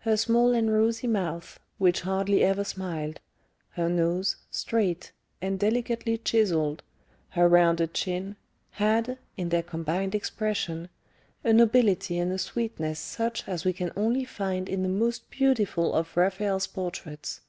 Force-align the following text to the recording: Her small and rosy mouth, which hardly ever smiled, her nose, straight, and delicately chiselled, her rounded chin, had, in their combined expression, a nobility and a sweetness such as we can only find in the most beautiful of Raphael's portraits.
Her 0.00 0.18
small 0.18 0.52
and 0.52 0.70
rosy 0.70 1.06
mouth, 1.06 1.58
which 1.78 2.02
hardly 2.02 2.44
ever 2.44 2.62
smiled, 2.62 3.20
her 3.70 3.88
nose, 3.88 4.36
straight, 4.50 5.12
and 5.40 5.58
delicately 5.58 6.18
chiselled, 6.18 6.82
her 7.30 7.48
rounded 7.48 7.94
chin, 7.94 8.36
had, 8.72 9.16
in 9.38 9.48
their 9.48 9.62
combined 9.62 10.14
expression, 10.14 10.90
a 11.42 11.54
nobility 11.54 12.18
and 12.18 12.30
a 12.32 12.38
sweetness 12.38 13.00
such 13.00 13.48
as 13.48 13.64
we 13.64 13.72
can 13.72 13.92
only 13.96 14.26
find 14.26 14.68
in 14.68 14.82
the 14.82 14.90
most 14.90 15.30
beautiful 15.30 15.94
of 15.94 16.18
Raphael's 16.18 16.66
portraits. 16.66 17.40